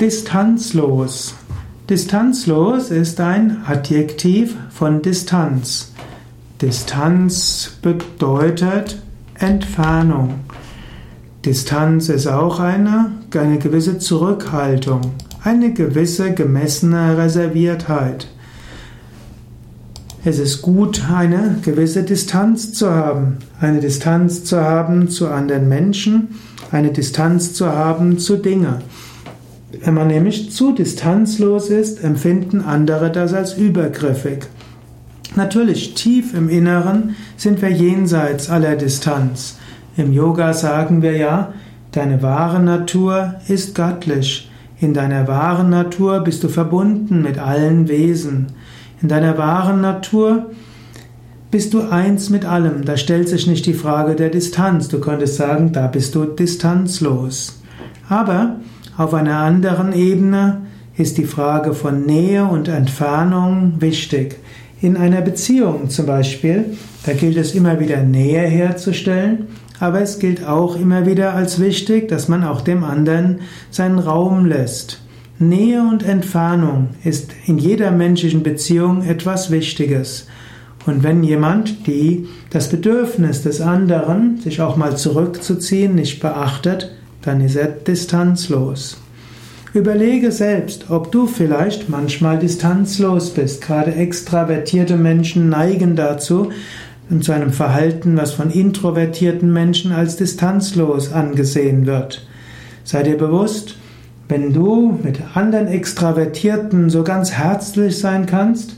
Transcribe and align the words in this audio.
Distanzlos. 0.00 1.34
Distanzlos 1.90 2.92
ist 2.92 3.18
ein 3.18 3.64
Adjektiv 3.66 4.54
von 4.70 5.02
Distanz. 5.02 5.90
Distanz 6.62 7.72
bedeutet 7.82 9.02
Entfernung. 9.34 10.34
Distanz 11.44 12.10
ist 12.10 12.28
auch 12.28 12.60
eine, 12.60 13.10
eine 13.34 13.58
gewisse 13.58 13.98
Zurückhaltung, 13.98 15.00
eine 15.42 15.72
gewisse 15.72 16.32
gemessene 16.32 17.18
Reserviertheit. 17.18 18.28
Es 20.24 20.38
ist 20.38 20.62
gut, 20.62 21.02
eine 21.12 21.58
gewisse 21.62 22.04
Distanz 22.04 22.72
zu 22.72 22.88
haben, 22.88 23.38
eine 23.60 23.80
Distanz 23.80 24.44
zu 24.44 24.60
haben 24.60 25.08
zu 25.08 25.26
anderen 25.26 25.68
Menschen, 25.68 26.36
eine 26.70 26.92
Distanz 26.92 27.52
zu 27.52 27.66
haben 27.66 28.20
zu 28.20 28.36
Dingen. 28.36 28.76
Wenn 29.70 29.94
man 29.94 30.06
nämlich 30.06 30.50
zu 30.50 30.72
distanzlos 30.72 31.68
ist, 31.68 32.02
empfinden 32.02 32.62
andere 32.62 33.10
das 33.10 33.34
als 33.34 33.54
übergriffig. 33.54 34.46
Natürlich, 35.36 35.94
tief 35.94 36.32
im 36.34 36.48
Inneren 36.48 37.16
sind 37.36 37.60
wir 37.60 37.70
jenseits 37.70 38.48
aller 38.48 38.76
Distanz. 38.76 39.58
Im 39.96 40.12
Yoga 40.12 40.54
sagen 40.54 41.02
wir 41.02 41.16
ja, 41.16 41.52
deine 41.92 42.22
wahre 42.22 42.60
Natur 42.60 43.34
ist 43.46 43.74
göttlich. 43.74 44.50
In 44.80 44.94
deiner 44.94 45.28
wahren 45.28 45.70
Natur 45.70 46.20
bist 46.20 46.44
du 46.44 46.48
verbunden 46.48 47.22
mit 47.22 47.38
allen 47.38 47.88
Wesen. 47.88 48.46
In 49.02 49.08
deiner 49.08 49.36
wahren 49.36 49.80
Natur 49.80 50.46
bist 51.50 51.74
du 51.74 51.82
eins 51.82 52.30
mit 52.30 52.44
allem. 52.44 52.84
Da 52.84 52.96
stellt 52.96 53.28
sich 53.28 53.46
nicht 53.46 53.66
die 53.66 53.74
Frage 53.74 54.14
der 54.14 54.30
Distanz. 54.30 54.88
Du 54.88 55.00
könntest 55.00 55.36
sagen, 55.36 55.72
da 55.72 55.88
bist 55.88 56.14
du 56.14 56.24
distanzlos. 56.24 57.60
Aber 58.08 58.56
auf 58.98 59.14
einer 59.14 59.36
anderen 59.36 59.92
Ebene 59.92 60.62
ist 60.96 61.18
die 61.18 61.24
Frage 61.24 61.72
von 61.72 62.04
Nähe 62.04 62.44
und 62.44 62.66
Entfernung 62.66 63.74
wichtig. 63.78 64.36
In 64.80 64.96
einer 64.96 65.20
Beziehung 65.20 65.88
zum 65.88 66.06
Beispiel, 66.06 66.76
da 67.06 67.12
gilt 67.12 67.36
es 67.36 67.54
immer 67.54 67.78
wieder 67.78 68.02
Nähe 68.02 68.40
herzustellen, 68.40 69.46
aber 69.78 70.00
es 70.02 70.18
gilt 70.18 70.44
auch 70.44 70.74
immer 70.74 71.06
wieder 71.06 71.34
als 71.34 71.60
wichtig, 71.60 72.08
dass 72.08 72.26
man 72.26 72.42
auch 72.42 72.60
dem 72.60 72.82
anderen 72.82 73.38
seinen 73.70 74.00
Raum 74.00 74.46
lässt. 74.46 75.00
Nähe 75.38 75.80
und 75.80 76.02
Entfernung 76.02 76.88
ist 77.04 77.30
in 77.46 77.58
jeder 77.58 77.92
menschlichen 77.92 78.42
Beziehung 78.42 79.04
etwas 79.04 79.52
Wichtiges. 79.52 80.26
Und 80.86 81.04
wenn 81.04 81.22
jemand 81.22 81.86
die, 81.86 82.26
das 82.50 82.68
Bedürfnis 82.68 83.44
des 83.44 83.60
anderen, 83.60 84.40
sich 84.40 84.60
auch 84.60 84.76
mal 84.76 84.96
zurückzuziehen, 84.96 85.94
nicht 85.94 86.18
beachtet, 86.18 86.90
dann 87.28 87.42
ist 87.42 87.56
er 87.56 87.66
distanzlos. 87.66 88.96
Überlege 89.74 90.32
selbst, 90.32 90.90
ob 90.90 91.12
du 91.12 91.26
vielleicht 91.26 91.90
manchmal 91.90 92.38
distanzlos 92.38 93.30
bist. 93.30 93.60
Gerade 93.60 93.94
extravertierte 93.94 94.96
Menschen 94.96 95.50
neigen 95.50 95.94
dazu, 95.94 96.50
zu 97.20 97.32
einem 97.32 97.52
Verhalten, 97.52 98.16
was 98.16 98.32
von 98.32 98.50
introvertierten 98.50 99.52
Menschen 99.52 99.92
als 99.92 100.16
distanzlos 100.16 101.12
angesehen 101.12 101.84
wird. 101.84 102.26
Sei 102.82 103.02
dir 103.02 103.18
bewusst, 103.18 103.76
wenn 104.28 104.54
du 104.54 104.98
mit 105.02 105.18
anderen 105.34 105.68
Extravertierten 105.68 106.88
so 106.88 107.02
ganz 107.02 107.32
herzlich 107.32 107.98
sein 107.98 108.24
kannst, 108.24 108.76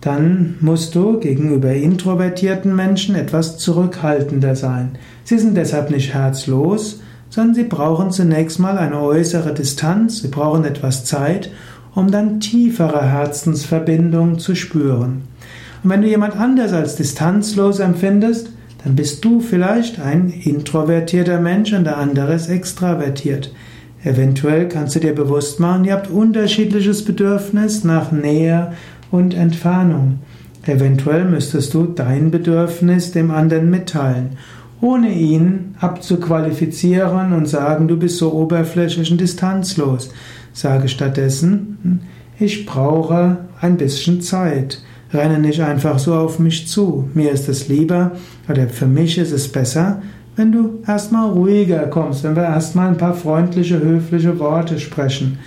dann 0.00 0.56
musst 0.60 0.94
du 0.94 1.18
gegenüber 1.18 1.72
introvertierten 1.72 2.74
Menschen 2.74 3.16
etwas 3.16 3.58
zurückhaltender 3.58 4.54
sein. 4.54 4.92
Sie 5.24 5.38
sind 5.38 5.56
deshalb 5.56 5.90
nicht 5.90 6.14
herzlos, 6.14 7.00
sondern 7.30 7.54
sie 7.54 7.64
brauchen 7.64 8.10
zunächst 8.10 8.58
mal 8.58 8.76
eine 8.76 9.00
äußere 9.00 9.54
Distanz, 9.54 10.20
sie 10.20 10.28
brauchen 10.28 10.64
etwas 10.64 11.04
Zeit, 11.04 11.50
um 11.94 12.10
dann 12.10 12.40
tiefere 12.40 13.02
Herzensverbindung 13.02 14.38
zu 14.38 14.54
spüren. 14.54 15.22
Und 15.82 15.90
wenn 15.90 16.02
du 16.02 16.08
jemand 16.08 16.36
anders 16.36 16.72
als 16.72 16.96
distanzlos 16.96 17.78
empfindest, 17.78 18.50
dann 18.84 18.96
bist 18.96 19.24
du 19.24 19.40
vielleicht 19.40 20.00
ein 20.00 20.30
introvertierter 20.30 21.40
Mensch 21.40 21.72
und 21.72 21.84
der 21.84 21.98
andere 21.98 22.34
ist 22.34 22.48
extravertiert. 22.48 23.52
Eventuell 24.02 24.68
kannst 24.68 24.96
du 24.96 25.00
dir 25.00 25.14
bewusst 25.14 25.60
machen, 25.60 25.84
ihr 25.84 25.92
habt 25.92 26.10
unterschiedliches 26.10 27.04
Bedürfnis 27.04 27.84
nach 27.84 28.12
Nähe 28.12 28.72
und 29.10 29.34
Entfernung. 29.34 30.20
Eventuell 30.66 31.24
müsstest 31.24 31.74
du 31.74 31.84
dein 31.84 32.30
Bedürfnis 32.30 33.12
dem 33.12 33.30
anderen 33.30 33.70
mitteilen 33.70 34.38
ohne 34.80 35.12
ihn 35.12 35.74
abzuqualifizieren 35.80 37.32
und 37.32 37.46
sagen, 37.46 37.88
du 37.88 37.96
bist 37.96 38.18
so 38.18 38.32
oberflächlich 38.32 39.10
und 39.10 39.20
distanzlos. 39.20 40.10
Sage 40.52 40.88
stattdessen, 40.88 41.78
hm, 41.82 41.98
ich 42.38 42.64
brauche 42.66 43.38
ein 43.60 43.76
bisschen 43.76 44.22
Zeit. 44.22 44.82
Renne 45.12 45.38
nicht 45.38 45.60
einfach 45.60 45.98
so 45.98 46.14
auf 46.14 46.38
mich 46.38 46.68
zu. 46.68 47.08
Mir 47.14 47.32
ist 47.32 47.48
es 47.48 47.68
lieber, 47.68 48.12
oder 48.48 48.68
für 48.68 48.86
mich 48.86 49.18
ist 49.18 49.32
es 49.32 49.50
besser, 49.50 50.02
wenn 50.36 50.52
du 50.52 50.78
erstmal 50.86 51.28
ruhiger 51.30 51.86
kommst, 51.88 52.24
wenn 52.24 52.36
wir 52.36 52.44
erstmal 52.44 52.88
ein 52.88 52.96
paar 52.96 53.14
freundliche, 53.14 53.80
höfliche 53.80 54.38
Worte 54.38 54.78
sprechen. 54.78 55.38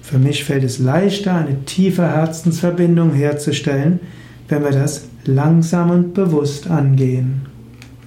Für 0.00 0.18
mich 0.18 0.44
fällt 0.44 0.64
es 0.64 0.78
leichter, 0.78 1.34
eine 1.34 1.64
tiefe 1.66 2.06
Herzensverbindung 2.06 3.12
herzustellen, 3.12 4.00
wenn 4.48 4.64
wir 4.64 4.70
das 4.70 5.08
langsam 5.26 5.90
und 5.90 6.14
bewusst 6.14 6.70
angehen. 6.70 7.42